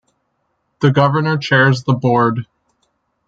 [0.79, 2.47] The Governor chairs the Board.